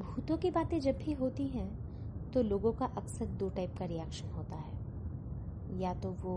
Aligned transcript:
भूतों 0.00 0.36
की 0.36 0.50
बातें 0.50 0.80
जब 0.80 0.98
भी 0.98 1.12
होती 1.12 1.46
हैं 1.46 2.30
तो 2.30 2.42
लोगों 2.42 2.72
का 2.72 2.86
अक्सर 2.86 3.26
दो 3.26 3.48
टाइप 3.48 3.74
का 3.78 3.84
रिएक्शन 3.84 4.28
होता 4.28 4.56
है। 4.56 5.80
या 5.80 5.94
तो 5.94 6.10
वो 6.10 6.34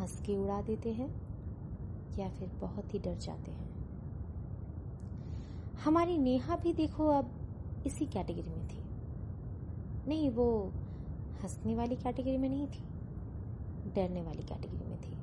हंस 0.00 0.20
के 0.20 0.36
उड़ा 0.36 0.60
देते 0.62 0.92
हैं, 0.92 1.08
या 2.18 2.28
फिर 2.28 2.48
बहुत 2.60 2.94
ही 2.94 2.98
डर 2.98 3.16
जाते 3.16 3.50
हैं। 3.50 3.72
हमारी 5.84 6.18
नेहा 6.18 6.56
भी 6.56 6.72
देखो 6.72 7.08
अब 7.08 7.30
इसी 7.86 8.06
कैटेगरी 8.06 8.50
में 8.50 8.66
थी। 8.68 8.82
नहीं, 10.08 10.30
वो 10.30 10.72
हंसने 11.42 11.74
वाली 11.74 11.96
कैटेगरी 11.96 12.36
में 12.38 12.48
नहीं 12.48 12.66
थी, 12.66 12.84
डरने 13.94 14.22
वाली 14.22 14.42
कैटेगरी 14.42 14.86
में 14.86 14.98
थी। 14.98 15.16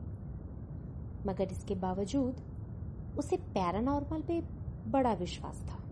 मगर 1.27 1.51
इसके 1.51 1.75
बावजूद, 1.75 2.41
उसे 3.19 3.37
पैरानॉर्मल 3.37 4.21
पे 4.21 4.41
बड़ा 4.87 5.13
विश्वास 5.13 5.61
था। 5.61 5.83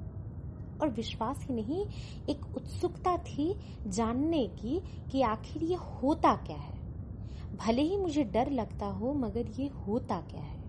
और 0.82 0.90
विश्वास 0.90 1.46
ही 1.50 1.56
नहीं, 1.56 1.86
एक 2.30 2.46
उत्सुकता 2.56 3.18
थी 3.18 3.56
जानने 3.88 4.48
की 4.48 4.82
कि 5.12 5.22
आखिर 5.22 5.64
ये 5.64 5.76
होता 5.76 6.36
क्या 6.36 6.58
है। 6.58 6.78
भले 7.56 7.82
ही 7.82 7.98
मुझे 7.98 8.24
डर 8.24 8.52
लगता 8.52 8.86
हो, 8.86 9.14
मगर 9.14 9.46
ये 9.60 9.68
होता 9.88 10.22
क्या 10.22 10.42
है। 10.42 10.60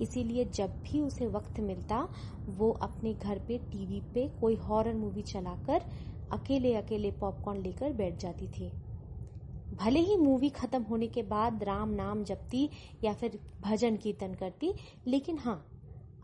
इसीलिए 0.00 0.44
जब 0.44 0.70
भी 0.84 1.00
उसे 1.00 1.26
वक्त 1.26 1.60
मिलता, 1.60 2.08
वो 2.48 2.70
अपने 2.70 3.14
घर 3.14 3.38
पे 3.38 3.58
टीवी 3.58 4.02
पे 4.14 4.28
कोई 4.40 4.54
हॉरर 4.54 4.94
मूवी 4.94 5.22
चलाकर 5.22 5.82
अकेले 6.32 6.74
अकेले 6.74 7.10
पॉपकॉर्न 7.10 7.62
लेकर 7.62 7.92
बैठ 7.92 8.20
जाती 8.20 8.46
थी। 8.46 8.72
भले 9.74 10.00
ही 10.00 10.16
मूवी 10.16 10.48
खत्म 10.50 10.82
होने 10.82 11.06
के 11.06 11.22
बाद 11.22 11.64
राम 11.64 11.88
नाम 11.88 12.24
जपती 12.24 12.70
या 13.04 13.12
फिर 13.12 13.38
भजन 13.60 13.96
कीर्तन 13.96 14.34
करती, 14.34 14.74
लेकिन 15.06 15.38
हाँ 15.38 15.73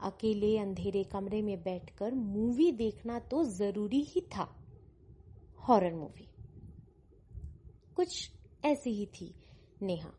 अकेले 0.03 0.59
अंधेरे 0.59 1.05
कमरे 1.05 1.43
में 1.43 1.63
बैठकर 1.63 2.15
मूवी 2.15 2.73
देखना 2.73 3.19
तो 3.19 3.45
ज़रूरी 3.45 4.01
ही 4.01 4.21
था। 4.21 4.57
हॉरर 5.59 5.95
मूवी 5.95 6.29
कुछ 7.97 8.31
ऐसी 8.65 8.91
ही 8.91 9.07
थी, 9.07 9.35
नेहा। 9.83 10.13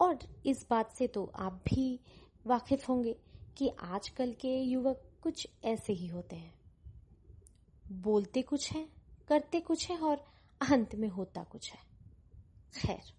और 0.00 0.18
इस 0.46 0.66
बात 0.70 0.92
से 0.92 1.06
तो 1.06 1.32
आप 1.34 1.52
भी 1.52 2.00
वाकिफ 2.46 2.88
होंगे 2.88 3.16
कि 3.56 3.68
आजकल 3.68 4.32
के 4.32 4.60
युवक 4.62 5.02
कुछ 5.22 5.48
ऐसे 5.64 5.92
ही 5.92 6.06
होते 6.06 6.36
हैं। 6.36 6.54
बोलते 7.92 8.42
कुछ 8.42 8.72
है, 8.72 8.88
करते 9.28 9.60
कुछ 9.60 9.90
है 9.90 9.98
और 9.98 10.24
अंत 10.72 10.94
में 10.94 11.08
होता 11.08 11.42
कुछ 11.42 11.72
है। 11.72 11.80
खैर 12.74 13.12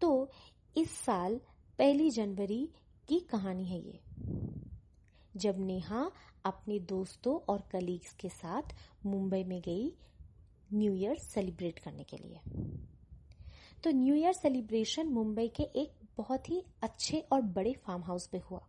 तो 0.00 0.30
इस 0.76 0.90
साल 0.90 1.40
पहली 1.78 2.10
जनवरी 2.10 2.68
की 3.08 3.20
कहानी 3.20 3.64
है 3.64 3.78
ये। 3.78 4.00
जब 5.36 5.58
नेहा 5.58 6.10
अपने 6.44 6.78
दोस्तों 6.78 7.38
और 7.48 7.62
कलीग्स 7.70 8.12
के 8.12 8.28
साथ 8.28 8.74
मुंबई 9.06 9.44
में 9.44 9.60
गई 9.60 9.92
न्यू 10.72 10.94
ईयर 10.94 11.16
सेलिब्रेट 11.16 11.78
करने 11.78 12.04
के 12.04 12.16
लिए। 12.16 12.40
तो 13.84 13.90
न्यू 13.90 14.14
ईयर 14.14 14.32
सेलिब्रेशन 14.32 15.06
मुंबई 15.06 15.48
के 15.48 15.62
एक 15.62 15.92
बहुत 16.16 16.48
ही 16.50 16.62
अच्छे 16.82 17.20
और 17.32 17.40
बड़े 17.40 17.72
फार्म 17.72 18.02
हाउस 18.02 18.26
पे 18.26 18.38
हुआ, 18.38 18.66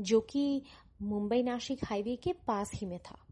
जो 0.00 0.20
कि 0.20 0.62
मुंबई 1.02 1.42
नासिक 1.42 1.84
हाईवे 1.84 2.16
के 2.16 2.32
पास 2.32 2.70
ही 2.74 2.86
में 2.86 2.98
था। 2.98 3.25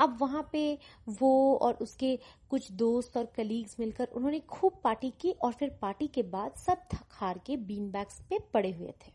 अब 0.00 0.18
वहाँ 0.20 0.48
पे 0.52 0.78
वो 1.08 1.56
और 1.56 1.74
उसके 1.74 2.18
कुछ 2.50 2.72
दोस्त 2.72 3.16
और 3.16 3.26
कलीग्स 3.26 3.80
मिलकर 3.80 4.06
उन्होंने 4.06 4.40
खूब 4.40 4.80
पार्टी 4.84 5.10
की 5.20 5.30
और 5.30 5.52
फिर 5.52 5.70
पार्टी 5.70 6.06
के 6.06 6.22
बाद 6.22 6.52
सब 6.52 6.76
थक 6.94 7.06
हार 7.10 7.38
के 7.38 7.56
बीन 7.56 7.90
बैग्स 7.90 8.20
पे 8.20 8.38
पड़े 8.38 8.72
हुए 8.72 8.90
थे। 8.90 9.12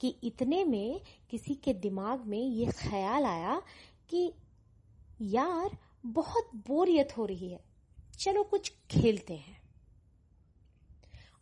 कि 0.00 0.16
इतने 0.24 0.64
में 0.64 1.00
किसी 1.30 1.54
के 1.54 1.74
दिमाग 1.74 2.26
में 2.26 2.42
ये 2.42 2.66
ख्याल 2.66 3.24
आया 3.24 3.62
कि 4.08 4.32
यार, 5.20 5.78
बहुत 6.06 6.50
बोरियत 6.54 7.16
हो 7.16 7.24
रही 7.24 7.50
है। 7.50 7.60
चलो 8.18 8.42
कुछ 8.42 8.72
खेलते 8.90 9.34
हैं। 9.34 9.59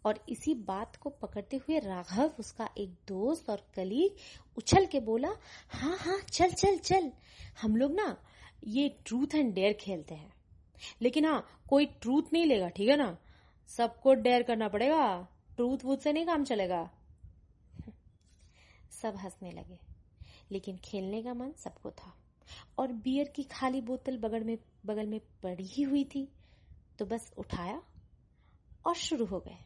और 0.09 0.25
इसी 0.29 0.55
बात 0.55 0.97
को 0.97 1.11
पकड़ते 1.11 1.57
हुए 1.57 1.79
राघव, 1.79 2.33
उसका 2.39 2.71
एक 2.79 2.91
दोस्त 3.09 3.51
और 3.51 3.67
कलीग, 3.75 4.11
उछल 4.59 4.87
के 4.87 5.01
बोला 5.01 5.29
हाँ 5.69 5.97
हाँ 5.97 6.21
चल 6.21 6.53
चल 6.53 6.79
चल। 6.79 7.13
हम 7.63 7.77
लोग 7.77 7.93
ना, 7.93 8.25
ये 8.67 8.89
ट्रूथ 9.07 9.35
एंड 9.35 9.55
डेयर 9.55 9.73
खेलते 9.73 10.15
हैं। 10.15 10.33
लेकिन 11.03 11.25
हाँ 11.25 11.63
कोई 11.69 11.87
ट्रूथ 11.87 12.23
नहीं 12.33 12.47
लेगा, 12.47 12.69
ठीक 12.69 12.89
है 12.89 12.97
ना? 12.97 13.19
सबको 13.67 14.15
डेयर 14.15 14.43
करना 14.43 14.69
पड़ेगा। 14.69 15.29
ट्रूथ 15.57 15.79
वूथ 15.85 15.97
से 15.97 16.13
नहीं 16.13 16.27
काम 16.27 16.45
चलेगा। 16.45 16.91
सब 18.91 19.17
हंसने 19.17 19.51
लगे। 19.51 19.79
लेकिन 20.51 20.77
खेलने 20.77 21.23
का 21.23 21.35
मन 21.35 21.53
सबको 21.53 21.91
था। 21.91 22.17
और 22.79 22.93
बियर 22.93 23.29
की 23.29 23.43
खाली 23.43 23.81
बोतल 23.81 24.19
बगल 24.19 24.45
में 24.45 24.59
बगल 24.87 25.07
में 25.07 25.21
पड़ी 25.43 25.65
ही 25.65 25.83
हुई 25.83 26.05
थी। 26.05 26.33
तो 26.99 27.07
बस 27.07 27.33
उठाया 27.39 27.83
और 28.87 28.95
शुरू 28.95 29.25
हो 29.25 29.41
गए। 29.41 29.59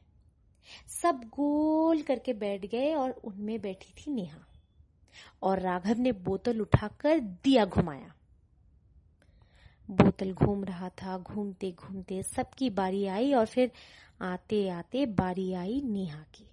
सब 0.89 1.17
गोल 1.25 2.03
करके 2.03 2.33
बैठ 2.33 2.67
गए 2.67 2.95
और 2.95 3.11
उनमें 3.11 3.61
बैठी 3.61 3.95
थी 3.99 4.11
नेहा। 4.11 4.39
और 5.43 5.61
राघव 5.61 5.99
ने 5.99 6.13
बोतल 6.13 6.61
उठाकर 6.61 7.21
दिया 7.21 7.65
घुमाया। 7.65 8.15
बोतल 9.91 10.33
घूम 10.33 10.65
रहा 10.65 10.89
था 10.89 11.19
घूमते 11.19 11.73
घूमते 11.73 12.23
सबकी 12.23 12.71
बारी 12.71 13.07
आई 13.07 13.33
और 13.33 13.47
फिर 13.47 13.71
आते 14.21 14.69
आते 14.69 15.07
बारी 15.07 15.53
आई 15.53 15.81
नेहा 15.81 16.25
की। 16.35 16.47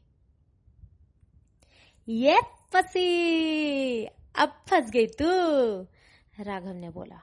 ये 2.07 2.39
फंसी! 2.73 4.05
अब 4.35 4.49
फंस 4.67 4.91
गई 4.91 5.07
तू, 5.07 5.25
राघव 6.43 6.73
ने 6.73 6.89
बोला। 6.89 7.15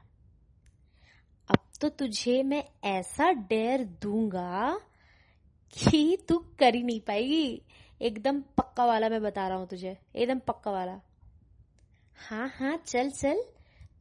अब 1.51 1.59
तो 1.81 1.89
तुझे 1.89 2.43
मैं 2.43 2.65
ऐसा 2.85 3.33
डेर 3.33 3.85
दूँगा 3.85 4.81
कि 5.77 6.19
तू 6.29 6.45
कर 6.59 6.75
ही 6.75 6.83
नहीं 6.83 7.01
पाएगी। 7.01 7.63
एकदम 8.03 8.41
पक्का 8.41 8.87
वाला 8.87 9.09
मैं 9.09 9.23
बता 9.23 9.49
रहा 9.49 9.59
हूँ 9.59 9.69
तुझे। 9.69 9.99
एकदम 10.17 10.39
पक्का 10.39 10.71
वाला। 10.71 11.01
हाँ 12.29 12.49
हाँ 12.49 12.77
चल 12.77 13.11
चल। 13.11 13.45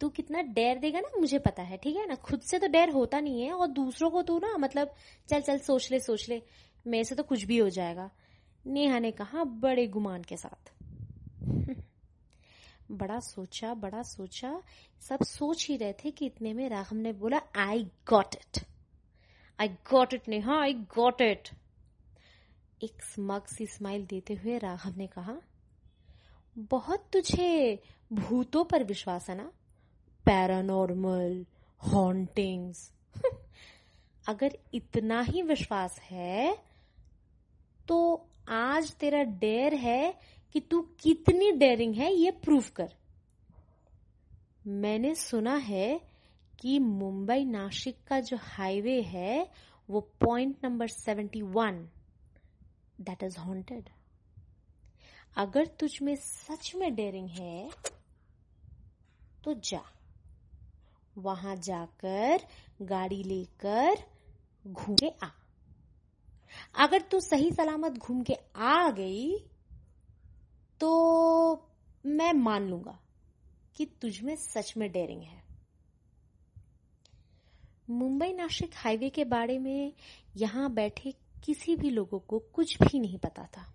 तू 0.01 0.09
कितना 0.09 0.41
डेर 0.41 0.79
देगा 0.79 0.99
ना, 0.99 1.19
मुझे 1.19 1.39
पता 1.39 1.63
है, 1.63 1.77
ठीक 1.77 1.95
है 1.95 2.07
ना? 2.07 2.15
खुद 2.15 2.41
से 2.41 2.59
तो 2.59 2.67
डेर 2.67 2.89
होता 2.89 3.19
नहीं 3.19 3.41
है, 3.41 3.51
और 3.51 3.67
दूसरों 3.67 4.09
को 4.09 4.21
तू 4.21 4.39
ना 4.39 4.57
मतलब 4.57 4.93
चल 5.29 5.41
चल, 5.41 5.57
सोच 5.57 5.91
ले 5.91 5.99
सोच 5.99 6.29
ले। 6.29 6.41
मेरे 6.87 7.03
से 7.03 7.15
तो 7.15 7.23
कुछ 7.23 7.43
भी 7.43 7.57
हो 7.57 7.69
जाएगा। 7.69 8.11
नेहा 8.67 8.99
ने 8.99 9.11
कहा, 9.11 9.43
बड़े 9.43 9.87
गुमान 9.87 10.23
के 10.23 10.37
साथ। 10.37 10.73
बड़ा 12.91 13.19
सोचा 13.19 13.73
बड़ा 13.73 14.01
सोचा। 14.01 14.63
सब 15.01 15.23
सोच 15.23 15.67
ही 15.67 15.77
रहे 15.77 15.93
थे 15.93 16.11
कि 16.11 16.25
इतने 16.25 16.53
में 16.53 16.69
राघव 16.69 16.95
ने 16.95 17.13
बोला 17.13 17.41
I 17.55 17.83
got 18.09 18.35
it 18.35 18.65
I 19.59 19.67
got 19.67 20.13
it 20.13 20.29
Neha 20.29 20.61
I 20.61 20.73
got 20.73 21.21
it 21.21 21.49
एक 22.83 23.01
स्मग 23.01 23.45
सी 23.45 23.65
स्माइल 23.65 24.05
देते 24.05 24.33
हुए 24.33 24.57
राघव 24.57 24.93
ने 24.97 25.07
कहा, 25.07 25.35
बहुत 26.57 27.07
तुझे 27.13 27.83
भूतों 28.13 28.63
पर 28.63 28.83
विश्वास 28.83 29.29
है 29.29 29.35
ना? 29.37 29.51
पैरानॉर्मल 30.25 31.45
हॉन्टिंग्स 31.81 32.91
अगर 34.29 34.57
इतना 34.73 35.21
ही 35.21 35.41
विश्वास 35.41 35.99
है 35.99 36.57
तो 37.87 38.27
आज 38.49 38.91
तेरा 38.91 39.23
डेर 39.23 39.73
है 39.73 40.19
कि 40.53 40.59
तू 40.59 40.81
कितनी 40.81 41.51
डेयरिंग 41.51 41.95
है, 41.95 42.13
ये 42.13 42.31
प्रूव 42.31 42.63
कर। 42.75 42.93
मैंने 44.67 45.15
सुना 45.15 45.55
है 45.55 46.01
कि 46.59 46.79
मुंबई 46.79 47.45
नासिक 47.45 47.97
का 48.07 48.19
जो 48.19 48.37
हाईवे 48.41 49.01
है, 49.01 49.51
वो 49.89 49.99
point 49.99 50.55
number 50.63 50.87
seventy 50.87 51.41
one 51.41 51.87
that 52.99 53.23
is 53.23 53.37
haunted 53.39 53.89
अगर 55.37 55.65
तुझ 55.79 55.91
में 56.01 56.15
सच 56.15 56.71
में 56.75 56.93
डेयरिंग 56.95 57.29
है 57.29 57.69
तो 59.43 59.53
जा। 59.63 59.81
वहाँ 61.15 61.55
जाकर 61.55 62.45
गाड़ी 62.81 63.21
लेकर 63.23 64.03
घूम 64.65 64.95
के 64.95 65.09
आ। 65.23 65.29
अगर 66.75 67.01
तू 67.01 67.19
सही 67.19 67.51
सलामत 67.51 67.97
घूम 67.97 68.21
के 68.23 68.33
आ 68.55 68.89
गई 68.91 69.37
तो 70.81 70.89
मैं 72.05 72.31
मान 72.33 72.69
लूँगा 72.69 72.97
कि 73.75 73.85
तुझ 74.01 74.19
में 74.21 74.35
सच 74.35 74.73
में 74.77 74.91
डेयरिंग 74.91 75.21
है। 75.21 75.43
मुंबई 77.89 78.33
नासिक 78.33 78.71
हाईवे 78.75 79.09
के 79.09 79.23
बारे 79.25 79.57
में 79.59 79.93
यहाँ 80.37 80.73
बैठे 80.73 81.13
किसी 81.45 81.75
भी 81.75 81.89
लोगों 81.89 82.19
को 82.19 82.39
कुछ 82.39 82.77
भी 82.83 82.99
नहीं 82.99 83.17
पता 83.17 83.43
था। 83.43 83.71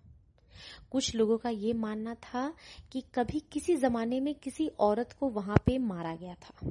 कुछ 0.91 1.15
लोगों 1.15 1.37
का 1.37 1.49
ये 1.49 1.73
मानना 1.73 2.13
था 2.13 2.53
कि 2.91 3.03
कभी 3.15 3.39
किसी 3.39 3.75
जमाने 3.75 4.19
में 4.19 4.35
किसी 4.35 4.67
औरत 4.67 5.13
को 5.19 5.29
वहाँ 5.29 5.57
पे 5.65 5.77
मारा 5.77 6.15
गया 6.15 6.33
था। 6.33 6.69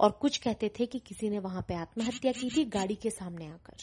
और 0.00 0.10
कुछ 0.10 0.36
कहते 0.36 0.70
थे 0.80 0.86
कि 0.86 0.98
किसी 0.98 1.30
ने 1.30 1.38
वहाँ 1.38 1.64
पे 1.68 1.74
आत्महत्या 1.74 2.32
की 2.32 2.50
थी, 2.50 2.64
गाड़ी 2.64 2.94
के 2.94 3.10
सामने 3.10 3.46
आकर। 3.46 3.76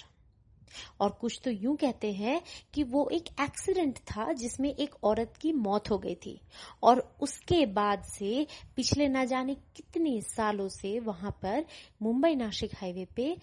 और 1.01 1.09
कुछ 1.09 1.39
तो 1.43 1.51
यूँ 1.51 1.75
कहते 1.75 2.11
हैं 2.11 2.41
कि 2.73 2.83
वो 2.83 3.09
एक 3.13 3.23
एक्सीडेंट 3.41 3.97
था 3.97 4.33
जिसमें 4.33 4.75
एक 4.75 4.95
औरत 5.03 5.33
की 5.41 5.53
मौत 5.53 5.89
हो 5.89 5.97
गई 5.97 6.15
थी। 6.15 6.41
और 6.83 7.15
उसके 7.21 7.65
बाद 7.65 8.03
से 8.03 8.47
पिछले 8.75 9.07
ना 9.07 9.25
जाने 9.25 9.55
कितने 9.55 10.21
सालों 10.21 10.67
से 10.67 10.99
वहाँ 10.99 11.31
पर 11.31 11.65
मुंबई 12.01 12.35
नासिक 12.35 12.71
हाईवे 12.75 13.05
पे 13.15 13.37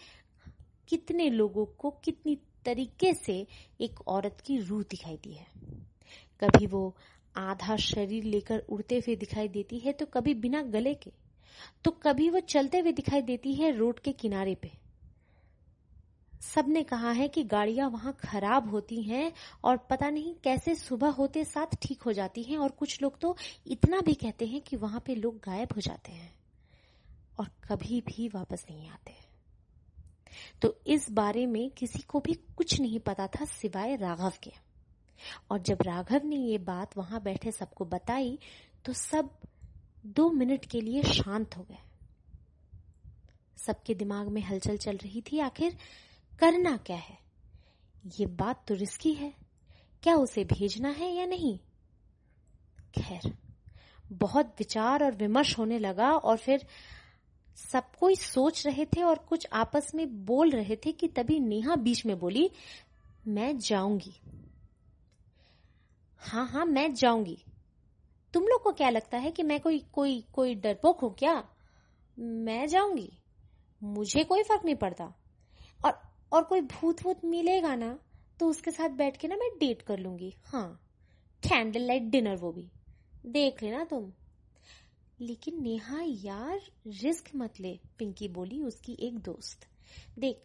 कितने 0.88 1.30
लोगों 1.30 1.66
को 1.66 1.90
कितनी 1.90 2.38
तरीके 2.64 3.12
से 3.14 3.46
एक 3.80 4.00
औरत 4.08 4.40
की 4.46 4.58
रूह 4.58 4.82
दिखाई 4.82 5.16
दी 5.16 5.32
है। 5.32 5.46
कभी 6.42 6.66
वो 6.66 6.94
आधा 7.34 7.76
शरीर 7.76 8.24
लेकर 8.24 8.58
उड़ते 8.68 8.96
हुए 8.96 9.16
दिखाई 9.16 9.48
देती 9.48 9.78
है 9.78 9.92
तो 9.92 10.06
कभी 10.06 10.34
बिना 10.34 10.62
गले 10.62 10.94
के 10.94 11.12
तो 11.84 11.90
कभी 12.02 12.28
वो 12.30 12.40
चलते 12.40 12.78
हुए 12.78 12.92
दिखाई 12.92 13.22
देती 13.22 13.54
है 13.54 13.70
रोड 13.76 13.98
के 13.98 14.12
किनारे 14.12 14.54
पे। 14.54 14.70
सबने 16.44 16.82
कहा 16.82 17.10
है 17.10 17.28
कि 17.28 17.42
गाड़ियाँ 17.44 17.88
वहाँ 17.90 18.12
खराब 18.20 18.68
होती 18.70 19.02
हैं 19.02 19.32
और 19.64 19.76
पता 19.90 20.10
नहीं 20.10 20.34
कैसे 20.44 20.74
सुबह 20.74 21.10
होते 21.10 21.44
साथ 21.44 21.76
ठीक 21.82 22.02
हो 22.02 22.12
जाती 22.12 22.42
हैं 22.42 22.58
और 22.58 22.70
कुछ 22.70 23.00
लोग 23.02 23.18
तो 23.20 23.36
इतना 23.66 24.00
भी 24.00 24.14
कहते 24.14 24.46
हैं 24.46 24.60
कि 24.60 24.76
वहाँ 24.76 25.02
पे 25.06 25.14
लोग 25.14 25.36
गायब 25.36 25.72
हो 25.76 25.80
जाते 25.80 26.12
हैं 26.12 26.32
और 27.38 27.50
कभी 27.68 28.00
भी 28.00 28.28
वापस 28.28 28.66
नहीं 28.70 28.88
आते। 28.88 29.23
तो 30.62 30.76
इस 30.86 31.10
बारे 31.10 31.46
में 31.46 31.70
किसी 31.70 31.98
को 31.98 32.20
भी 32.20 32.34
कुछ 32.56 32.80
नहीं 32.80 33.00
पता 33.00 33.26
था 33.26 33.44
सिवाय 33.44 33.96
राघव 33.96 34.32
के। 34.42 34.52
और 35.50 35.58
जब 35.58 35.82
राघव 35.82 36.20
ने 36.24 36.36
ये 36.36 36.58
बात 36.58 36.96
वहाँ 36.96 37.22
बैठे 37.22 37.52
सबको 37.52 37.84
बताई 37.84 38.38
तो 38.84 38.92
सब 38.92 39.30
दो 40.06 40.30
मिनट 40.30 40.64
के 40.64 40.80
लिए 40.80 41.02
शांत 41.02 41.56
हो 41.56 41.62
गए। 41.62 41.78
सबके 43.56 43.94
दिमाग 43.94 44.28
में 44.28 44.42
हलचल 44.42 44.76
चल 44.76 44.96
रही 44.96 45.22
थी, 45.22 45.38
आखिर 45.38 45.76
करना 46.38 46.76
क्या 46.76 46.96
है? 46.96 47.18
ये 48.20 48.26
बात 48.26 48.64
तो 48.68 48.74
रिस्की 48.74 49.12
है। 49.12 49.32
क्या 50.02 50.14
उसे 50.14 50.44
भेजना 50.44 50.88
है 50.88 51.10
या 51.14 51.26
नहीं? 51.26 51.58
खैर, 52.94 53.32
बहुत 54.12 54.54
विचार 54.58 55.04
और 55.04 55.14
विमर्श 55.14 55.58
होने 55.58 55.78
लगा 55.78 56.10
और 56.10 56.36
फिर 56.36 56.66
सब 57.56 57.90
कोई 58.00 58.16
सोच 58.16 58.66
रहे 58.66 58.84
थे 58.84 59.02
और 59.02 59.18
कुछ 59.18 59.46
आपस 59.52 59.92
में 59.94 60.24
बोल 60.26 60.50
रहे 60.50 60.76
थे 60.76 60.92
कि 60.92 61.08
तभी 61.08 61.40
नेहा 61.40 61.76
बीच 61.76 62.06
में 62.06 62.18
बोली, 62.18 62.50
मैं 63.26 63.58
जाऊँगी। 63.58 64.14
हाँ 66.18 66.46
हाँ 66.46 66.64
मैं 66.64 66.94
जाऊँगी। 66.94 67.38
तुम 68.34 68.44
लोग 68.44 68.62
को 68.62 68.72
क्या 68.72 68.90
लगता 68.90 69.18
है 69.18 69.30
कि 69.30 69.42
मैं 69.42 69.60
कोई 69.60 69.78
कोई 69.92 70.24
कोई 70.32 70.54
डरपोक 70.54 71.00
हूँ 71.00 71.14
क्या? 71.14 71.44
मैं 72.18 72.66
जाऊँगी। 72.66 73.12
मुझे 73.82 74.24
कोई 74.24 74.42
फ़र्क 74.42 74.64
नहीं 74.64 74.74
पड़ता। 74.74 75.12
और 75.84 76.00
और 76.32 76.42
कोई 76.42 76.60
भूत 76.60 77.04
वूत 77.04 77.24
मिलेगा 77.24 77.74
ना 77.74 77.98
तो 78.40 78.48
उसके 78.48 78.70
साथ 78.70 78.88
बैठ 78.88 79.16
के 79.16 79.28
ना 79.28 79.36
मैं 79.36 79.50
डेट 79.60 79.82
कर 79.82 79.98
लूँगी। 79.98 80.34
हाँ 80.44 80.80
कैंडल 81.42 81.80
लाइट 81.80 82.02
डिनर 82.02 82.36
वो 82.36 82.52
भी। 82.52 82.68
देख 83.26 83.62
लेना 83.62 83.84
तुम। 83.84 84.12
लेकिन 85.24 85.62
नेहा, 85.62 86.00
यार, 86.02 86.60
रिस्क 87.02 87.30
मत 87.36 87.60
ले, 87.60 87.78
पिंकी 87.98 88.28
बोली 88.28 88.62
उसकी 88.62 88.96
एक 89.00 89.18
दोस्त। 89.18 89.66
देख, 90.18 90.42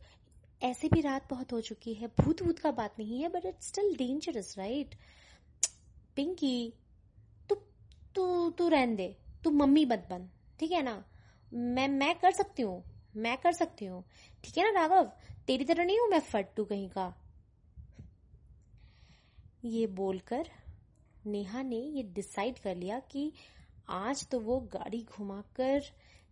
ऐसे 0.62 0.88
भी 0.88 1.02
रात 1.02 1.30
बहुत 1.30 1.54
हो 1.54 1.62
चुकी 1.62 1.94
है 1.94 2.08
भूत 2.20 2.44
भूत 2.44 2.60
का 2.60 2.72
बात 2.72 3.00
नहीं 3.00 3.22
है 3.22 3.30
but 3.30 3.46
it's 3.46 3.68
still 3.68 3.96
dangerous 3.96 4.58
right 4.58 4.96
Pinky, 6.16 6.74
तू 7.50 7.56
तू 8.16 8.50
तू 8.50 8.68
रहन 8.68 8.96
दे, 8.96 9.08
तू 9.44 9.52
मम्मी 9.52 9.86
मत 9.86 10.08
बन, 10.10 10.30
ठीक 10.60 10.72
है 10.72 10.82
ना? 10.84 11.04
मैं 11.54 11.88
मैं 11.88 12.14
कर 12.20 12.32
सकती 12.32 12.62
हूँ, 12.62 12.84
मैं 13.16 13.38
कर 13.38 13.52
सकती 13.52 13.86
हूँ। 13.86 14.04
ठीक 14.44 14.58
है 14.58 14.64
ना, 14.64 14.80
राघव? 14.80 15.12
तेरी 15.48 15.66
तरह 15.66 15.84
नहीं 15.84 16.00
हूँ 16.00 16.08
मैं 16.10 16.20
फट्टू 16.20 16.66
कहीं 16.66 16.90
का। 16.90 17.14
ये 19.66 19.88
बोलकर 19.88 20.50
नेहा 21.26 21.62
ने 21.62 21.78
ये 21.78 22.04
डिसाइड 22.04 22.60
कर 22.60 22.76
लिया 22.76 23.00
कि 23.00 23.32
आज 23.90 24.28
तो 24.28 24.40
वो 24.40 24.60
गाड़ी 24.60 25.04
घुमाकर 25.04 25.84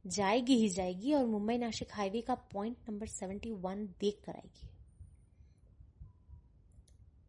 जाएगी 0.08 0.56
ही 0.56 0.70
जाएगी 0.70 1.14
और 1.14 1.26
मुंबई 1.26 1.58
नासिक 1.58 1.88
हाईवे 1.92 2.22
का 2.22 2.36
पॉइंट 2.36 2.78
नंबर 2.90 3.08
सेवेंटी 3.08 3.52
वन 3.52 3.86
देख 4.00 4.22
कर 4.26 4.32
आएगी। 4.32 4.68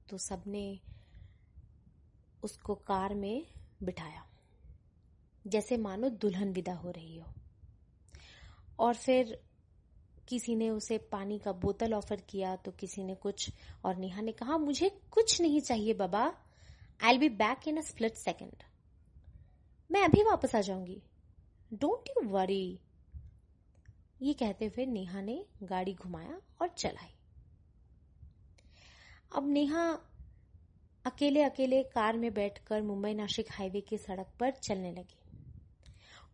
तो 0.08 0.18
सबने 0.18 0.80
उसको 2.42 2.74
कार 2.74 3.14
में 3.14 3.46
बिठाया। 3.82 4.26
जैसे 5.46 5.76
मानो 5.76 6.08
दुल्हन 6.08 6.52
विदा 6.52 6.74
हो 6.74 6.90
रही 6.90 7.16
हो। 7.16 7.26
और 8.78 8.94
फिर 8.94 9.42
किसी 10.28 10.54
ने 10.54 10.70
उसे 10.70 10.98
पानी 10.98 11.38
का 11.38 11.52
बोतल 11.52 11.94
ऑफ़र 11.94 12.20
किया 12.20 12.56
तो 12.56 12.70
किसी 12.70 13.04
ने 13.04 13.14
कुछ, 13.14 13.50
और 13.84 13.96
नेहा 13.96 14.20
ने 14.20 14.32
कहा, 14.32 14.58
मुझे 14.58 15.00
कुछ 15.10 15.40
नहीं 15.40 15.60
चाहिए 15.60 15.94
बाबा। 15.94 16.34
I 17.02 17.18
be 17.18 17.28
back 17.28 17.68
in 17.68 17.76
a 17.76 17.80
split 17.80 18.14
second 18.14 18.62
मैं 19.90 20.04
अभी 20.04 20.22
वापस 20.22 20.54
आ 20.54 20.60
जाऊँगी। 20.60 21.02
डोंट 21.72 22.08
यू 22.08 22.28
वरी 22.28 22.80
ये 24.22 24.32
कहते 24.32 24.66
हुए 24.66 24.86
नेहा 24.86 25.20
ने 25.20 25.46
गाड़ी 25.62 25.94
घुमाया 25.94 26.40
और 26.62 26.68
चलाई। 26.68 27.14
अब 29.36 29.48
नेहा 29.48 29.98
अकेले 31.04 31.42
अकेले 31.42 31.82
कार 31.82 32.16
में 32.16 32.34
बैठकर 32.34 32.82
मुंबई 32.82 33.14
नासिक 33.14 33.46
हाईवे 33.50 33.80
की 33.80 33.98
सड़क 33.98 34.26
पर 34.40 34.50
चलने 34.50 34.92
लगी। 34.92 35.20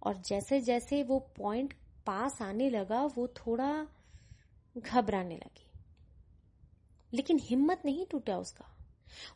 और 0.03 0.17
जैसे 0.17 0.61
जैसे 0.61 1.03
वो 1.03 1.19
पॉइंट 1.19 1.75
पास 2.06 2.43
आने 2.43 2.71
लगा, 2.71 3.05
वो 3.05 3.29
थोड़ा 3.29 3.87
घबराने 4.79 5.37
लगी। 5.37 5.71
लेकिन 7.12 7.39
हिम्मत 7.39 7.83
नहीं 7.85 8.06
टूटा 8.06 8.39
उसका। 8.39 8.74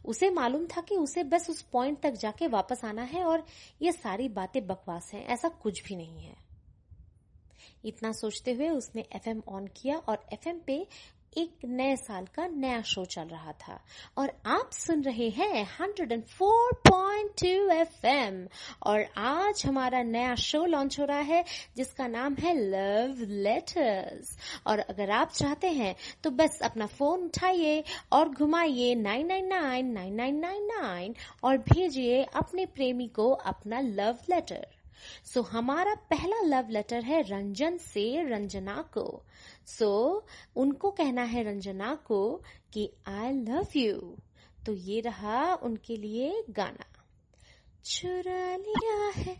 उसे 0.04 0.30
मालूम 0.30 0.66
था 0.66 0.80
कि 0.80 0.96
उसे 0.96 1.24
बस 1.24 1.50
उस 1.50 1.62
पॉइंट 1.62 2.00
तक 2.00 2.12
जाके 2.12 2.46
वापस 2.46 2.84
आना 2.84 3.02
है 3.02 3.24
और 3.24 3.44
ये 3.82 3.92
सारी 3.92 4.28
बातें 4.28 4.66
बकवास 4.66 5.10
हैं, 5.14 5.26
ऐसा 5.26 5.48
कुछ 5.48 5.84
भी 5.84 5.96
नहीं 5.96 6.22
है। 6.22 6.36
इतना 7.84 8.12
सोचते 8.12 8.52
हुए 8.52 8.68
उसने 8.68 9.04
एफएम 9.12 9.42
ऑन 9.48 9.66
किया 9.66 9.96
और 9.98 10.26
एफएम 10.32 10.60
पे 10.66 10.86
एक 11.36 11.50
नए 11.64 11.96
साल 11.96 12.26
का 12.34 12.46
नया 12.46 12.82
शो 12.82 13.04
चल 13.04 13.22
रहा 13.22 13.52
था। 13.52 13.84
और 14.18 14.32
आप 14.46 14.70
सुन 14.72 15.02
रहे 15.02 15.28
हैं 15.28 15.66
104.2 15.66 17.72
एफएम 17.72 18.48
और 18.82 19.06
आज 19.18 19.62
हमारा 19.66 20.02
नया 20.02 20.34
शो 20.34 20.66
लॉन्च 20.66 21.00
हो 21.00 21.04
रहा 21.04 21.20
है, 21.20 21.44
जिसका 21.76 22.06
नाम 22.06 22.34
है 22.34 22.54
लव 22.54 23.16
लेटर्स 23.20 24.38
और 24.66 24.80
अगर 24.80 25.10
आप 25.10 25.32
चाहते 25.32 25.70
हैं 25.70 25.96
तो 26.22 26.30
बस 26.30 26.60
अपना 26.62 26.88
फ़ोन 26.88 27.24
उठाइए 27.24 27.84
और 28.12 28.28
घुमाइए 28.28 28.96
999 28.96 31.14
और 31.44 31.58
भेजिए 31.58 32.24
अपने 32.24 32.66
प्रेमी 32.66 33.08
को 33.08 33.30
अपना 33.30 33.80
लव 33.80 34.18
लेटर 34.30 34.66
सो 35.24 35.40
so, 35.40 35.48
हमारा 35.48 35.94
पहला 35.94 36.40
लव 36.44 36.68
लेटर 36.68 37.04
है 37.04 37.22
रंजन 37.22 37.76
से 37.78 38.22
रंजना 38.22 38.82
को। 38.94 39.22
सो 39.66 40.20
so, 40.20 40.56
उनको 40.56 40.90
कहना 40.90 41.22
है 41.22 41.42
रंजना 41.42 41.94
को 41.94 42.42
कि 42.72 42.90
आई 43.06 43.32
लव 43.32 43.66
यू 43.76 44.16
तो 44.66 44.72
ये 44.72 45.00
रहा 45.00 45.54
उनके 45.54 45.96
लिए 45.96 46.44
गाना। 46.50 46.86
चुरा 47.84 48.56
लिया 48.56 49.08
है 49.16 49.34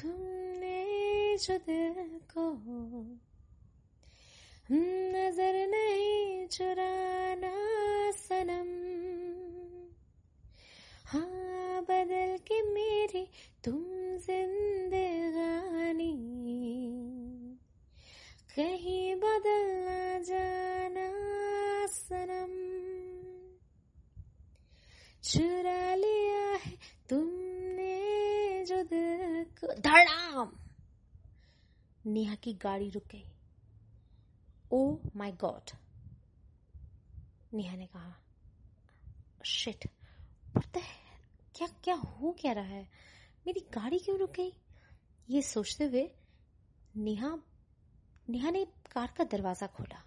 तुमने 0.00 1.36
जो 1.36 1.58
दिल 1.58 2.20
को। 2.36 2.48
नज़र 4.72 5.66
नहीं 5.68 6.46
चुराना 6.46 7.52
सनम। 8.10 8.68
हाँ 11.08 11.82
बदल 11.82 12.38
के 12.38 12.62
मेरी 12.62 13.30
तुम 13.64 13.84
जिंदगानी। 14.18 14.98
कहीं 18.56 19.14
बदलना 19.16 20.18
जाना 20.18 21.08
सनम। 21.86 22.68
चुरा 25.22 25.94
लिया 25.94 26.52
है 26.52 26.78
तुमने 27.08 28.64
जो 28.64 28.82
दिल 28.82 29.44
को। 29.44 29.80
धड़ाम! 29.80 30.52
नेहा 32.06 32.34
की 32.34 32.52
गाड़ी 32.52 32.90
रुक 32.90 33.04
गई। 33.04 33.24
ओ 34.72 34.96
माय 35.16 35.32
गॉड 35.32 35.70
नेहा 37.54 37.76
ने 37.76 37.86
कहा 37.86 38.16
शिट 39.44 39.90
क्या 40.58 41.66
क्या 41.84 41.94
हो 41.94 42.30
क्या 42.40 42.52
रहा 42.52 42.64
है? 42.64 42.86
मेरी 43.46 43.60
गाड़ी 43.74 43.98
क्यों 43.98 44.18
रुक 44.18 44.30
गई? 44.30 44.52
ये 45.28 45.42
सोचते 45.42 45.84
हुए 45.84 46.08
नेहा 46.96 47.38
नेहा 48.28 48.50
ने 48.50 48.64
कार 48.92 49.12
का 49.18 49.24
दरवाज़ा 49.24 49.66
खोला 49.66 50.02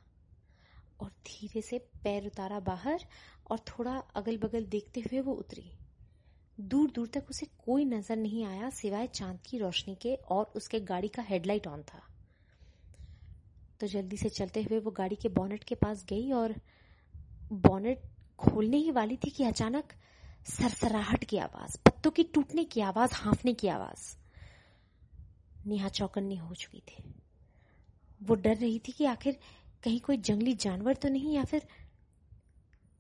और 1.00 1.10
धीरे 1.28 1.62
से 1.62 1.78
पैर 2.04 2.26
उतारा 2.26 2.60
बाहर 2.60 3.06
और 3.52 3.60
थोड़ा 3.60 3.96
अगल 4.16 4.38
बगल 4.38 4.66
देखते 4.66 5.00
हुए 5.00 5.22
वो 5.22 5.34
उतरी। 5.34 5.72
दूर 6.60 6.92
दूर 6.92 7.08
तक 7.08 7.28
उसे 7.30 7.46
कोई 7.66 7.86
नज़र 7.86 8.16
नहीं 8.16 8.46
आया 8.46 8.70
सिवाय 8.70 9.08
चाँद 9.08 9.40
की 9.46 9.58
रोशनी 9.58 9.96
के 9.96 10.16
और 10.16 10.52
उसके 10.56 10.80
गाड़ी 10.80 11.08
का 11.08 11.22
हेडलाइट 11.22 11.68
ऑन 11.68 11.84
था। 11.84 12.02
तो 13.80 13.88
जल्दी 13.88 14.18
से 14.18 14.30
चलते 14.30 14.62
हुए 14.64 14.80
वो 14.80 14.92
गाड़ी 14.92 15.16
के 15.16 15.30
बॉनेट 15.30 15.64
के 15.64 15.76
पास 15.76 16.06
गई 16.10 16.32
और 16.32 16.56
बॉनेट 17.54 18.02
खोलने 18.40 18.78
ही 18.78 18.92
वाली 18.92 19.18
थी 19.18 19.30
कि 19.30 19.44
अचानक 19.44 19.94
सरसराहट 20.46 21.24
की 21.24 21.38
आवाज़, 21.38 21.78
पत्तों 21.78 22.12
की 22.12 22.24
टूटने 22.24 22.64
की 22.64 22.82
आवाज़, 22.82 23.14
हाफने 23.14 23.54
की 23.54 23.68
आवाज़। 23.68 24.18
नेहा 25.68 25.90
चौकन्नी 25.90 26.36
हो 26.36 26.56
चुकी 26.56 26.80
थी। 26.80 27.04
वो 28.24 28.36
डर 28.36 28.56
रही 28.56 28.80
थी 28.80 28.92
कि 28.92 29.06
आखिर 29.06 29.40
कहीं 29.84 30.00
कोई 30.00 30.18
जंगली 30.18 30.54
जानवर 30.54 30.96
तो 30.96 31.10
नहीं, 31.10 31.34
या 31.34 31.44
फिर 31.44 31.68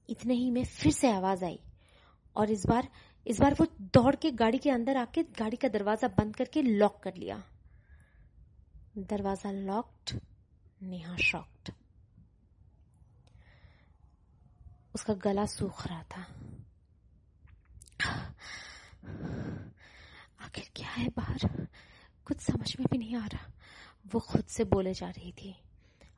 इतने 0.10 0.34
ही 0.34 0.52
में 0.52 0.66
फिर 0.66 0.92
से 0.92 1.12
आवाज़ 1.12 1.46
आई। 1.46 1.60
और 2.36 2.52
इस 2.52 2.66
बार 2.66 2.88
इस 3.28 3.40
बार 3.40 3.54
वो 3.54 3.68
दौड़ 3.82 4.16
के 4.16 4.32
गाड़ी 4.32 4.58
के 4.58 4.70
अंदर 4.70 4.98
आके 4.98 5.24
गाड़ी 5.24 5.58
का 5.58 5.68
दरवाज़ा 5.68 6.08
बंद 6.08 6.36
करके 6.36 6.62
लॉक 6.62 7.00
कर 7.04 7.16
लिया। 7.16 7.44
दरवाज़ा 8.98 9.52
लॉक्ड, 9.52 10.20
नेहा 10.82 11.16
शॉक्ड। 11.16 11.74
उसका 14.96 15.14
गला 15.14 15.46
सूख 15.46 15.88
रहा 15.88 16.04
था। 16.04 16.51
आखिर 20.40 20.70
क्या 20.76 20.90
है 20.90 21.08
बाहर? 21.08 21.68
कुछ 22.26 22.40
समझ 22.40 22.76
में 22.80 22.88
भी 22.92 22.98
नहीं 22.98 23.16
आ 23.16 23.26
रहा। 23.26 23.52
वो 24.14 24.20
खुद 24.20 24.44
से 24.44 24.64
बोले 24.64 24.94
जा 24.94 25.10
रही 25.10 25.32
थी। 25.32 25.56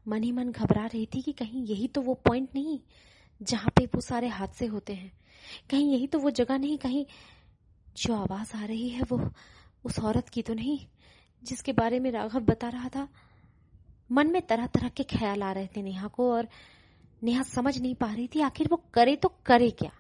मन 0.08 0.24
ही 0.24 0.32
मन 0.32 0.52
घबरा 0.52 0.86
रही 0.86 1.06
थी 1.06 1.22
कि 1.22 1.32
कहीं 1.32 1.66
यही 1.66 1.88
तो 1.88 2.02
वो 2.02 2.14
पॉइंट 2.14 2.50
नहीं, 2.56 2.80
जहाँ 3.42 3.72
पे 3.76 3.86
वो 3.86 4.02
सारे 4.02 4.28
हादसे 4.28 4.66
होते 4.66 4.94
हैं। 4.94 5.12
कहीं 5.70 5.92
यही 5.92 6.08
तो 6.08 6.20
वो 6.20 6.30
जगह 6.30 6.58
नहीं, 6.58 6.78
कहीं 6.78 7.06
जो 7.98 8.16
आवाज़ 8.16 8.56
आ 8.58 8.66
रही 8.66 8.90
है 8.90 9.04
वो 9.04 9.32
उस 9.86 10.00
औरत 10.00 10.30
की 10.30 10.42
तो 10.42 10.54
नहीं, 10.54 10.80
जिसके 11.44 11.74
बारे 11.74 12.00
में 12.00 12.12
राघव 12.12 12.40
बता 12.40 12.70
रहा 12.70 12.90
था। 12.90 13.08
मन 14.12 14.32
में 14.32 14.42
तरह 14.42 14.68
तरह 14.68 14.90
के 14.90 15.04
ख्याल 15.04 15.44
आ 15.44 15.52
रहे 15.52 15.68
थे 15.68 15.82
नेहा 15.82 16.08
को 16.08 16.32
और 16.34 16.48
नेहा 17.24 17.44
समझ 17.44 17.78
नहीं 17.78 17.96
पा 17.96 18.14
रही 18.14 18.28
थी, 18.28 18.42
आखिर 18.42 18.68
वो 18.72 18.84
करे 18.94 19.16
तो 19.16 19.30
करे 19.46 19.70
क्या? 19.72 19.92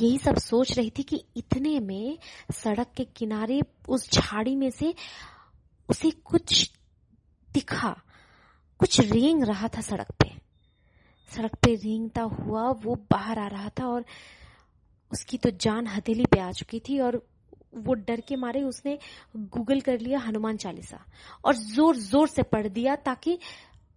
यही 0.00 0.18
सब 0.18 0.36
सोच 0.38 0.76
रही 0.78 0.90
थी 0.98 1.02
कि 1.02 1.24
इतने 1.36 1.78
में 1.80 2.18
सड़क 2.54 2.92
के 2.96 3.04
किनारे 3.16 3.60
उस 3.88 4.10
झाड़ी 4.10 4.54
में 4.56 4.70
से 4.70 4.94
उसे 5.88 6.10
कुछ 6.10 6.70
दिखा, 7.50 7.90
कुछ 8.80 9.00
रेंग 9.02 9.42
रहा 9.44 9.68
था 9.68 9.80
सड़क 9.80 10.12
पे। 10.20 10.30
सड़क 11.28 11.54
पे 11.62 11.74
रेंगता 11.74 12.22
हुआ 12.22 12.68
वो 12.84 12.94
बाहर 13.10 13.38
आ 13.38 13.46
रहा 13.48 13.68
था 13.78 13.86
और 13.86 14.04
उसकी 15.10 15.38
तो 15.38 15.50
जान 15.60 15.86
हथेली 15.86 16.24
पे 16.26 16.40
आ 16.40 16.50
चुकी 16.52 16.80
थी 16.88 16.98
और 17.00 17.22
वो 17.76 17.94
डर 17.94 18.20
के 18.20 18.36
मारे 18.36 18.62
उसने 18.62 18.98
गूगल 19.36 19.80
कर 19.80 20.00
लिया 20.00 20.18
हनुमान 20.18 20.56
चालीसा 20.56 21.04
और 21.44 21.54
ज़ोर 21.54 21.96
ज़ोर 21.96 22.28
से 22.28 22.42
पढ़ 22.42 22.68
दिया 22.68 22.96
ताकि 22.96 23.38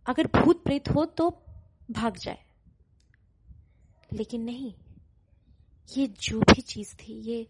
अगर 0.05 0.27
भूत 0.36 0.63
प्रेत 0.63 0.89
हो 0.89 1.05
तो 1.08 1.29
भाग 1.91 2.17
जाए। 2.17 2.39
लेकिन 4.13 4.41
नहीं 4.41 4.74
ये 5.98 6.07
जो 6.07 6.39
भी 6.39 6.62
चीज़ 6.62 6.95
थी, 6.95 7.13
ये 7.13 7.48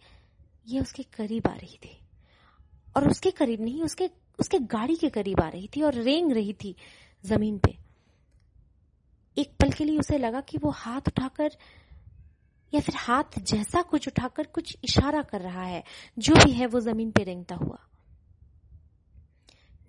ये 0.68 0.80
उसके 0.80 1.04
करीब 1.04 1.48
आ 1.48 1.54
रही 1.54 1.78
थी। 1.78 1.98
और 2.96 3.08
उसके 3.10 3.32
करीब 3.32 3.62
नहीं, 3.62 3.82
उसके 3.84 4.10
उसके 4.40 4.60
गाड़ी 4.60 4.96
के 4.96 5.10
करीब 5.10 5.40
आ 5.40 5.48
रही 5.50 5.70
थी 5.76 5.82
और 5.82 5.94
रेंग 5.94 6.32
रही 6.32 6.54
थी 6.54 6.76
ज़मीन 7.26 7.58
पे। 7.58 7.78
एक 9.38 9.52
पल 9.60 9.72
के 9.72 9.84
लिए 9.84 10.00
उसे 10.00 10.18
लगा 10.18 10.42
कि 10.42 10.58
वो 10.58 10.70
हाथ 10.70 11.08
उठाकर 11.08 11.58
या 12.74 12.82
फिर 12.82 12.96
हाथ 12.96 13.40
जैसा 13.40 13.82
कुछ 13.82 14.08
उठाकर 14.08 14.48
कुछ 14.48 14.78
इशारा 14.84 15.22
कर 15.22 15.42
रहा 15.42 15.64
है, 15.64 15.84
जो 16.20 16.36
भी 16.36 16.52
है 16.52 16.66
वो 16.66 16.80
ज़मीन 16.80 17.12
पे 17.12 17.24
रेंगता 17.24 17.56
हुआ। 17.56 17.80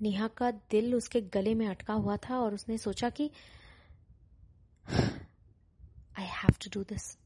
नेहा 0.03 0.29
का 0.29 0.51
दिल 0.51 0.95
उसके 0.95 1.21
गले 1.21 1.55
में 1.55 1.67
अटका 1.67 1.95
हुआ 1.95 2.17
था 2.17 2.39
और 2.39 2.55
उसने 2.55 2.79
सोचा 2.79 3.11
कि 3.11 3.31
I 4.89 6.25
have 6.25 6.55
to 6.65 6.71
do 6.75 6.83
this 6.85 7.17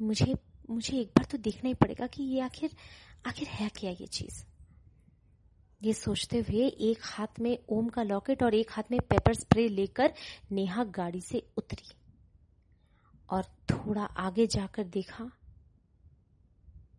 मुझे 0.00 0.34
मुझे 0.70 1.00
एक 1.00 1.08
बार 1.08 1.24
तो 1.24 1.38
देखना 1.38 1.68
ही 1.68 1.74
पड़ेगा 1.74 2.06
कि 2.06 2.22
ये 2.22 2.40
आखिर 2.40 2.76
आखिर 3.26 3.48
है 3.48 3.68
क्या 3.68 3.90
ये 3.90 4.06
चीज़? 4.06 4.44
ये 5.82 5.92
सोचते 5.92 6.38
हुए 6.38 6.66
एक 6.66 6.98
हाथ 7.02 7.40
में 7.40 7.58
ओम 7.68 7.88
का 7.88 8.02
लॉकेट 8.02 8.42
और 8.42 8.54
एक 8.54 8.70
हाथ 8.70 8.82
में 8.90 9.00
पेपर 9.00 9.34
स्प्रे 9.34 9.68
लेकर 9.68 10.14
नेहा 10.52 10.84
गाड़ी 10.84 11.20
से 11.20 11.50
उतरी 11.56 11.92
और 13.30 13.44
थोड़ा 13.44 14.04
आगे 14.04 14.46
जाकर 14.46 14.84
देखा 14.84 15.30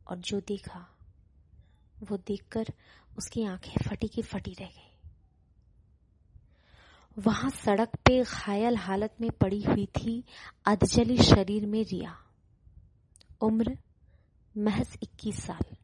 और 0.07 0.17
जो 0.17 0.39
देखा, 0.39 0.97
वो 2.03 2.17
देखकर 2.17 2.65
उसकी 3.17 3.43
आँखें 3.43 3.89
फटी 3.89 4.07
की 4.07 4.21
फटी 4.21 4.51
रह 4.51 4.65
गई। 4.65 4.91
वहाँ 7.17 7.49
सड़क 7.49 7.89
पे 7.89 8.23
घायल 8.23 8.75
हालत 8.77 9.15
में 9.21 9.31
पड़ी 9.31 9.61
हुई 9.61 9.85
थी 9.85 10.23
अधजली 10.65 11.17
शरीर 11.17 11.65
में 11.65 11.83
रिया। 11.83 12.24
उम्र 13.41 13.77
महज 14.55 14.97
21 15.03 15.41
साल। 15.45 15.75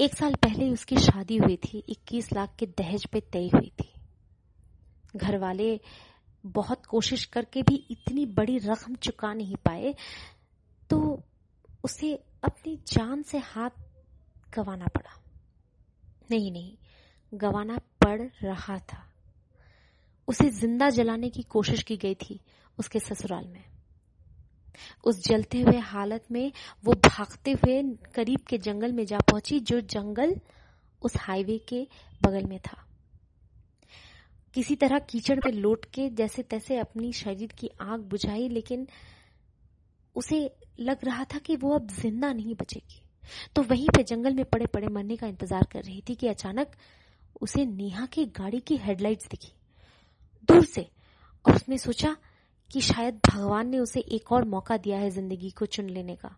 एक 0.00 0.14
साल 0.14 0.34
पहले 0.34 0.70
उसकी 0.70 0.96
शादी 0.96 1.36
हुई 1.36 1.56
थी 1.56 1.82
21 1.88 2.32
लाख 2.32 2.54
के 2.58 2.66
दहेज 2.78 3.06
पे 3.06 3.20
तय 3.32 3.48
हुई 3.54 3.72
थी। 3.80 3.88
घर 5.16 5.38
वाले 5.38 5.80
बहुत 6.46 6.86
कोशिश 6.86 7.24
करके 7.24 7.62
भी 7.62 7.74
इतनी 7.90 8.26
बड़ी 8.26 8.58
रकम 8.58 8.94
चुका 8.94 9.32
नहीं 9.34 9.56
पाए 9.56 9.94
तो 10.90 11.22
उसे 11.84 12.14
अपनी 12.44 12.76
जान 12.86 13.22
से 13.22 13.38
हाथ 13.38 13.70
गवाना 14.54 14.86
पड़ा। 14.86 15.18
नहीं 16.30 16.50
नहीं, 16.52 16.76
गवाना 17.32 17.78
पड़ 18.04 18.20
रहा 18.42 18.78
था। 18.78 19.04
उसे 20.28 20.50
ज़िंदा 20.50 20.88
जलाने 20.90 21.28
की 21.30 21.42
कोशिश 21.42 21.82
की 21.82 21.96
गई 21.96 22.14
थी 22.14 22.40
उसके 22.78 23.00
ससुराल 23.00 23.46
में। 23.48 23.71
उस 25.04 25.22
जलते 25.24 25.60
हुए 25.60 25.78
हालत 25.78 26.24
में 26.32 26.52
वो 26.84 26.92
भागते 27.06 27.52
हुए 27.52 27.82
करीब 28.14 28.40
के 28.40 28.58
जंगल 28.58 28.92
में 28.92 29.04
जा 29.06 29.18
पहुँची, 29.20 29.60
जो 29.60 29.80
जंगल 29.80 30.36
उस 31.02 31.16
हाईवे 31.16 31.58
के 31.68 31.86
बगल 32.22 32.44
में 32.44 32.58
था। 32.58 32.76
किसी 34.54 34.74
तरह 34.76 34.98
कीचड़ 35.00 35.38
पे 35.40 35.50
लौट 35.50 35.84
के 35.84 36.08
जैसे 36.10 36.42
तैसे 36.42 36.76
अपनी 36.78 37.12
शरीर 37.12 37.52
की 37.58 37.70
आग 37.80 38.00
बुझाई, 38.00 38.48
लेकिन 38.48 38.86
उसे 40.16 40.50
लग 40.80 41.04
रहा 41.04 41.24
था 41.24 41.38
कि 41.38 41.56
वो 41.56 41.74
अब 41.74 41.90
ज़िंदा 41.90 42.32
नहीं 42.32 42.54
बचेगी। 42.54 43.02
तो 43.56 43.62
वहीं 43.62 43.88
पे 43.96 44.02
जंगल 44.02 44.34
में 44.34 44.44
पड़े 44.44 44.66
पड़े 44.66 44.88
मरने 44.88 45.16
का 45.16 45.26
इंतज़ार 45.26 45.66
कर 45.72 45.82
रही 45.82 46.02
थी 46.08 46.14
कि 46.14 46.28
अचानक 46.28 46.72
उसे 47.40 47.64
नेहा 47.66 48.06
की 48.06 48.24
गाड़ी 48.38 48.60
की 48.60 48.76
हेडलाइट्स 48.76 49.28
दिखी। 49.28 49.52
दूर 50.48 50.64
से, 50.64 50.88
और 51.44 51.54
उसने 51.54 51.78
सोचा 51.78 52.16
कि 52.72 52.80
शायद 52.80 53.20
भगवान 53.26 53.68
ने 53.68 53.78
उसे 53.78 54.00
एक 54.10 54.32
और 54.32 54.44
मौका 54.44 54.76
दिया 54.76 54.98
है 54.98 55.10
ज़िंदगी 55.10 55.50
को 55.50 55.66
चुन 55.66 55.88
लेने 55.88 56.14
का। 56.16 56.36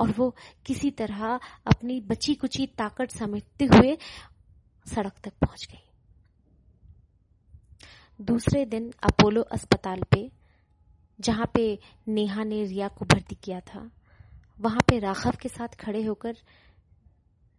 और 0.00 0.10
वो 0.10 0.34
किसी 0.66 0.90
तरह 0.90 1.24
अपनी 1.66 2.00
बची 2.00 2.34
कुची 2.34 2.66
ताकत 2.78 3.10
समेटते 3.10 3.64
हुए 3.64 3.96
सड़क 4.86 5.12
तक 5.24 5.32
पहुँच 5.40 5.66
गई। 5.72 5.84
दूसरे 8.20 8.64
दिन 8.64 8.90
अपोलो 9.02 9.42
अस्पताल 9.42 10.02
पे, 10.10 10.30
जहाँ 11.18 11.50
पे 11.54 11.78
नेहा 12.08 12.44
ने 12.44 12.64
रिया 12.64 12.88
को 12.88 13.04
भर्ती 13.04 13.34
किया 13.34 13.60
था, 13.60 13.90
वहाँ 14.58 14.80
पे 14.88 14.98
राघव 14.98 15.36
के 15.42 15.48
साथ 15.48 15.74
खड़े 15.80 16.02
होकर 16.04 16.36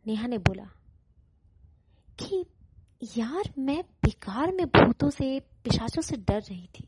नेहा 0.06 0.28
ने 0.28 0.38
बोला, 0.40 0.68
कि 2.20 2.46
यार 3.18 3.52
मैं 3.58 3.82
बेकार 4.04 4.52
में 4.52 4.66
भूतों 4.68 5.10
से, 5.10 5.40
पिशाचों 5.64 6.02
से 6.02 6.18
डर 6.20 6.42
रही 6.42 6.68
थी। 6.80 6.88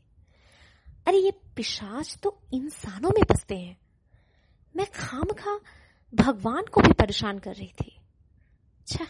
अरे 1.06 1.18
ये 1.18 1.30
पिशाच 1.56 2.18
तो 2.22 2.38
इंसानों 2.54 3.10
में 3.10 3.22
बसते 3.30 3.56
हैं। 3.56 3.76
मैं 4.76 4.86
खाम 4.94 5.24
खा 5.24 5.60
भगवान 6.14 6.64
को 6.64 6.80
भी 6.80 6.92
परेशान 6.92 7.38
कर 7.38 7.54
रही 7.54 7.72
थी। 7.80 7.96
अच्छा 8.80 9.06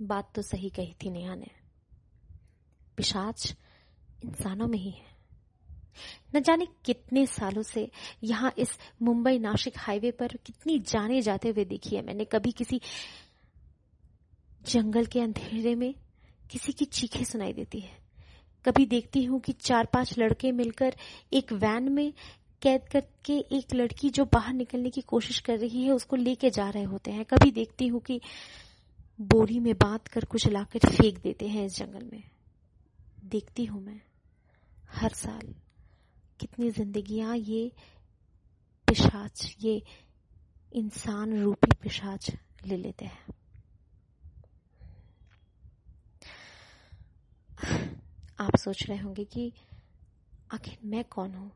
बात 0.00 0.32
तो 0.34 0.42
सही 0.42 0.70
कही 0.70 0.94
थी 0.94 1.10
नेहा 1.10 1.34
ने। 1.34 1.50
पिशाच 2.96 3.56
इंसानों 4.24 4.66
में 4.66 4.78
ही 4.78 4.90
है। 4.90 5.12
न 6.34 6.40
जाने 6.40 6.66
कितने 6.84 7.26
सालों 7.26 7.62
से 7.62 7.90
यहाँ 8.24 8.52
इस 8.58 8.78
मुंबई 9.02 9.38
नासिक 9.38 9.74
हाईवे 9.78 10.10
पर 10.10 10.36
कितनी 10.36 10.78
जाने 10.78 11.20
जाते 11.22 11.48
हुए 11.48 11.64
देखी 11.64 11.96
है 11.96 12.02
मैंने। 12.02 12.24
कभी 12.24 12.52
किसी 12.52 12.80
जंगल 14.62 15.06
के 15.06 15.20
अंधेरे 15.20 15.74
में 15.74 15.94
किसी 16.50 16.72
की 16.72 16.84
चीखें 16.84 17.24
सुनाई 17.24 17.52
देती 17.52 17.80
है। 17.80 18.03
कभी 18.64 18.86
देखती 18.86 19.24
हूँ 19.24 19.40
कि 19.40 19.52
चार 19.52 19.86
पाँच 19.86 20.18
लड़के 20.18 20.52
मिलकर 20.52 20.94
एक 21.32 21.52
वैन 21.52 21.88
में 21.92 22.12
कैद 22.62 22.88
करके 22.92 23.38
एक 23.52 23.74
लड़की 23.74 24.10
जो 24.10 24.24
बाहर 24.24 24.54
निकलने 24.54 24.90
की 24.90 25.00
कोशिश 25.00 25.38
कर 25.40 25.58
रही 25.58 25.82
है, 25.82 25.90
उसको 25.90 26.16
लेके 26.16 26.50
जा 26.50 26.68
रहे 26.70 26.82
होते 26.82 27.10
हैं। 27.10 27.24
कभी 27.24 27.50
देखती 27.50 27.86
हूँ 27.86 28.00
कि 28.00 28.20
बोरी 29.20 29.58
में 29.60 29.74
बाँध 29.74 30.08
कर 30.08 30.24
कुछ 30.24 30.46
लाकर 30.48 30.88
फेंक 30.88 31.18
देते 31.18 31.48
हैं 31.48 31.64
इस 31.66 31.76
जंगल 31.76 32.08
में। 32.12 32.22
देखती 33.24 33.64
हूँ 33.64 33.82
मैं 33.82 34.00
हर 34.90 35.10
साल 35.10 35.54
कितनी 36.40 36.70
जिंदगियाँ 36.70 37.36
ये 37.36 37.70
पिशाच, 38.88 39.56
ये 39.60 39.82
इंसान 40.72 41.40
रूपी 41.42 41.74
पिशाच 41.82 42.30
ले 42.66 42.76
लेते 42.76 43.04
हैं। 43.04 43.24
आप 48.44 48.56
सोच 48.56 48.86
रहे 48.86 48.98
होंगे 48.98 49.24
कि 49.24 49.52
आखिर 50.52 50.78
मैं 50.84 51.04
कौन 51.04 51.34
हूँ? 51.34 51.50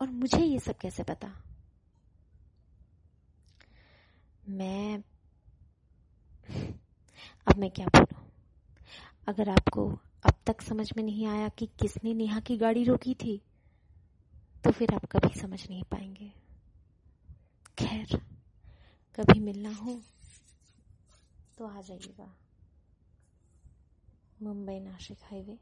और 0.00 0.10
मुझे 0.10 0.44
ये 0.44 0.58
सब 0.58 0.78
कैसे 0.78 1.02
पता? 1.02 1.32
मैं, 4.48 5.02
अब 7.46 7.56
मैं 7.56 7.70
क्या 7.70 7.86
बोलूँ? 7.86 8.30
अगर 9.28 9.48
आपको 9.48 9.88
अब 10.26 10.34
तक 10.46 10.60
समझ 10.60 10.90
में 10.96 11.02
नहीं 11.04 11.26
आया 11.26 11.48
कि 11.48 11.66
किसने 11.80 12.14
नेहा 12.14 12.40
की 12.40 12.56
गाड़ी 12.56 12.84
रोकी 12.84 13.14
थी 13.14 13.40
तो 14.64 14.70
फिर 14.70 14.94
आप 14.94 15.04
कभी 15.04 15.40
समझ 15.40 15.68
नहीं 15.68 15.82
पाएँगे। 15.82 16.32
खैर, 17.78 18.16
कभी 19.18 19.40
मिलना 19.40 19.74
हो 19.74 20.00
तो 21.58 21.66
आ 21.66 21.80
जाइएगा। 21.80 22.34
मुंबई 24.42 24.78
नासिक 24.80 25.18
हाईवे। 25.22 25.58